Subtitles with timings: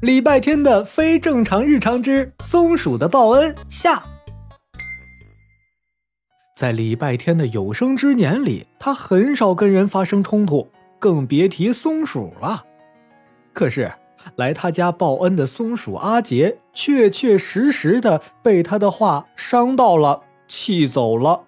[0.00, 4.02] 礼拜天的非正常日常之松鼠的报恩下。
[6.56, 12.64] 在礼拜天的有生之年里，他很少跟人发生冲突，更别提松鼠了。
[13.52, 13.92] 可是，
[14.36, 21.44] 来他家报恩的松鼠阿杰，确确实实的被他的话伤到了，气走了。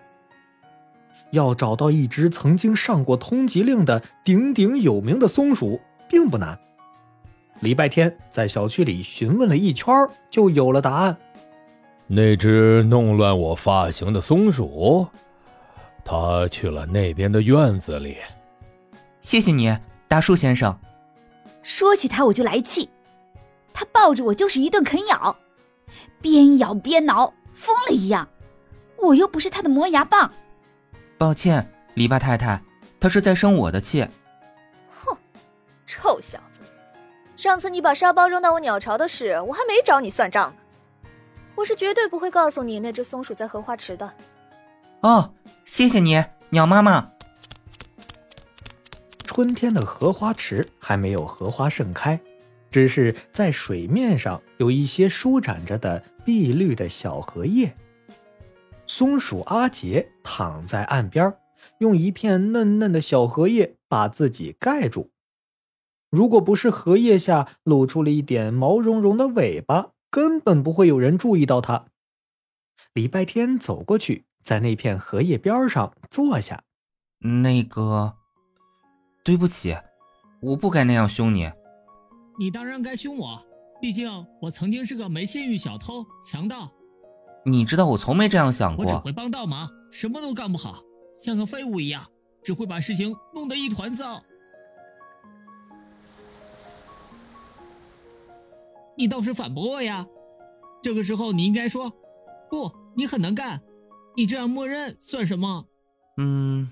[1.31, 6.59] 要找到一只曾经上过通缉令的鼎鼎有名的松鼠，并不难。
[7.63, 9.95] 礼拜天在小区里询问了一圈，
[10.29, 11.17] 就有了答案。
[12.09, 15.07] 那只弄乱我发型的松鼠，
[16.05, 18.17] 它去了那边的院子里。
[19.21, 19.75] 谢谢你，
[20.09, 20.77] 大树先生。
[21.63, 22.91] 说起它我就来气，
[23.73, 25.37] 它抱着我就是一顿啃咬，
[26.21, 28.29] 边咬边挠，疯了一样。
[28.99, 30.33] 我又不是它的磨牙棒。
[31.17, 32.61] 抱歉，篱笆太太，
[32.99, 34.05] 它是在生我的气。
[35.05, 35.17] 哼，
[35.87, 36.52] 臭小子。
[37.43, 41.11] 上次你把沙包扔到我鸟巢的事，我还没找你算账呢。
[41.57, 44.09] 我是绝对不会告诉你那只松鼠在荷花池的。
[45.01, 47.11] 哦，谢谢你，鸟妈妈。
[49.25, 52.21] 春天的荷花池还没有荷花盛开，
[52.71, 57.75] 只是在水面上有一些舒展着的碧绿的小荷叶。
[58.87, 61.35] 松鼠阿杰躺在岸边，
[61.79, 65.11] 用一片嫩嫩的小荷叶把自己盖住。
[66.13, 71.87] 如果不是荷叶下露出了一点毛茸茸的尾巴，根本不会有人注意到它。
[72.93, 76.63] 礼拜天走过去，在那片荷叶边上坐下。
[77.19, 78.13] 那个，
[79.25, 79.75] 对不起，
[80.43, 81.51] 我不该那样凶你。
[82.39, 83.43] 你当然该凶我，
[83.81, 84.11] 毕竟
[84.43, 86.71] 我曾经是个没信誉小偷强盗。
[87.47, 88.85] 你知道我从没这样想过。
[88.85, 90.83] 我只会帮倒忙，什么都干不好，
[91.17, 92.03] 像个废物一样，
[92.45, 94.23] 只会把事情弄得一团糟。
[98.97, 100.07] 你倒是反驳我呀！
[100.83, 101.93] 这个时候你应该说
[102.51, 103.61] ：“不，你很能干。”
[104.15, 105.65] 你这样默认算什么？
[106.19, 106.71] 嗯，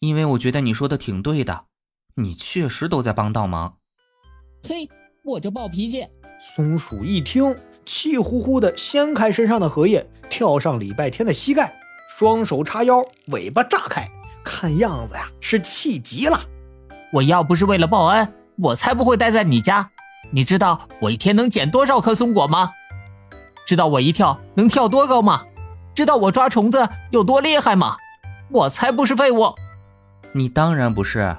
[0.00, 1.64] 因为我觉得你说的挺对的，
[2.14, 3.78] 你确实都在帮倒忙。
[4.68, 4.86] 嘿，
[5.24, 6.06] 我这暴脾气！
[6.54, 11.74] 松鼠一听，气呼呼的掀开身上的荷叶，跳上礼拜天的膝盖，
[12.18, 14.06] 双手叉腰，尾巴炸开，
[14.44, 16.38] 看样子呀是气急了。
[17.14, 19.90] 我要不是为了报恩，我才不会待在你家。
[20.30, 22.70] 你知道我一天能捡多少颗松果吗？
[23.66, 25.44] 知道我一跳能跳多高吗？
[25.94, 27.96] 知道我抓虫子有多厉害吗？
[28.50, 29.54] 我才不是废物！
[30.32, 31.36] 你当然不是，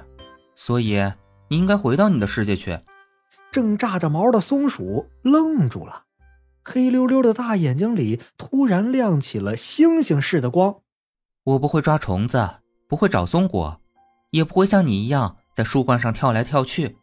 [0.54, 1.00] 所以
[1.48, 2.78] 你应该回到你的世界去。
[3.50, 6.02] 正炸着毛的松鼠愣住了，
[6.64, 10.76] 黑溜溜的大眼睛里突然亮起了星星似的光。
[11.44, 12.48] 我不会抓虫子，
[12.88, 13.80] 不会找松果，
[14.30, 16.96] 也不会像你一样在树冠上跳来跳去。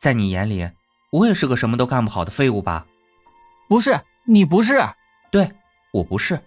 [0.00, 0.68] 在你眼里。
[1.12, 2.86] 我也是个什么都干不好的废物吧？
[3.68, 4.82] 不是，你不是。
[5.30, 5.52] 对，
[5.92, 6.40] 我不是。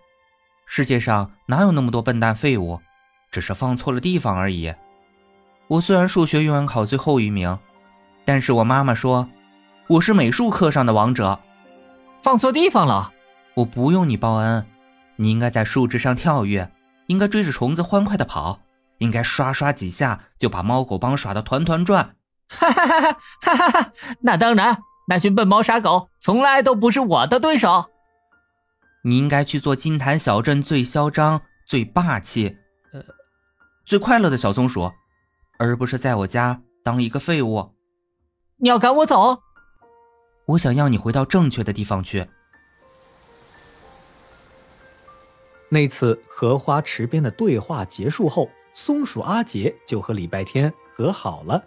[0.66, 2.82] 世界上哪有那么多笨蛋废物？
[3.30, 4.74] 只是放错了地方而已。
[5.68, 7.56] 我虽然数学语文考最后一名，
[8.26, 9.30] 但是我妈妈说
[9.88, 11.40] 我是美术课上的王者。
[12.24, 13.14] 放错地方了。
[13.54, 14.66] 我不用你报恩，
[15.16, 16.72] 你应该在树枝上跳跃，
[17.06, 18.60] 应该追着虫子欢快的跑，
[18.98, 22.16] 应该刷刷几下就把猫狗帮耍的团团转。
[22.50, 23.12] 哈哈哈哈
[23.42, 23.92] 哈哈哈！
[24.22, 27.90] 那当然，那群笨猫傻狗从来都不是我的对手。
[29.04, 32.58] 你应该去做金坛小镇最嚣张、最霸气、
[32.92, 33.02] 呃，
[33.86, 34.92] 最快乐的小松鼠，
[35.58, 37.76] 而不是在我家当一个废物。
[38.58, 39.42] 你要赶我走？
[40.46, 42.28] 我想要你回到正确的地方去。
[45.70, 51.64] 那次荷花池边的对话结束后，松鼠阿杰就和礼拜天和好了。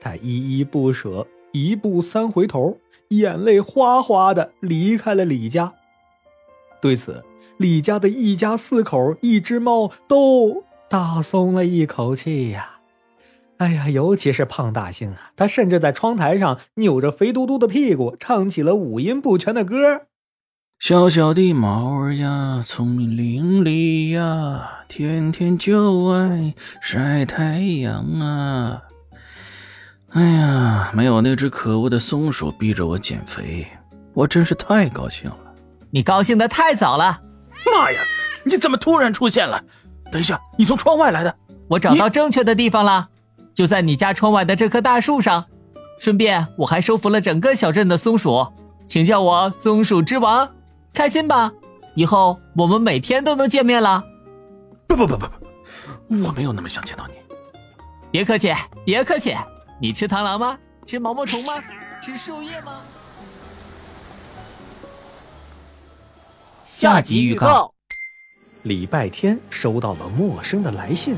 [0.00, 2.78] 他依依不舍，一步三回头，
[3.08, 5.72] 眼泪哗哗的离开了李家。
[6.80, 7.24] 对此，
[7.56, 12.72] 李家的一家四口、一只猫都大松了一口气呀！
[13.56, 20.02] 哎呀，尤其是胖大星啊，他甚至在窗台上扭着肥嘟嘟的屁股，唱起了五音不全的歌
[20.78, 28.82] ：“小小的猫儿呀，聪明伶俐呀，天天就爱晒太阳啊。”
[30.16, 33.66] 哎呀，没有那只可恶的松鼠逼着我减肥，
[34.14, 35.36] 我真是太高兴了。
[35.90, 37.20] 你高兴的太早了。
[37.66, 38.00] 妈呀，
[38.42, 39.62] 你怎么突然出现了？
[40.10, 41.36] 等一下，你从窗外来的？
[41.68, 43.08] 我找到正确的地方了，
[43.52, 45.44] 就在你家窗外的这棵大树上。
[45.98, 48.46] 顺便，我还收服了整个小镇的松鼠，
[48.86, 50.48] 请叫我松鼠之王，
[50.94, 51.52] 开心吧？
[51.94, 54.02] 以后我们每天都能见面了。
[54.86, 55.26] 不不不不
[56.08, 57.14] 不，我没有那么想见到你。
[58.10, 59.36] 别客气，别客气。
[59.78, 60.58] 你吃螳螂吗？
[60.86, 61.62] 吃毛毛虫吗？
[62.00, 62.80] 吃树叶吗？
[66.64, 67.74] 下集预告：
[68.62, 71.16] 礼拜天收到了陌生的来信，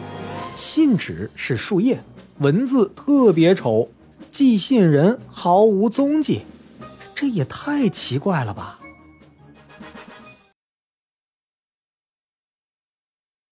[0.56, 2.02] 信纸是树叶，
[2.38, 3.88] 文字特别丑，
[4.32, 6.42] 寄信人毫无踪迹，
[7.14, 8.77] 这也太奇怪了吧！